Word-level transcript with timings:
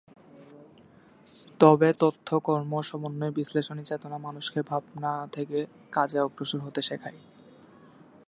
তবে 1.59 1.89
তত্ত্ব-কর্ম-সমন্বয়ী 1.93 3.31
বিশ্লেষণী 3.35 3.83
চেতনা 3.83 4.17
মানুষকে 4.17 4.59
ভাবনা 4.61 5.11
থেকে 5.31 5.57
কাজে 5.91 6.19
অগ্রসর 6.19 6.59
হতে 6.59 6.81
শেখায়। 6.81 7.19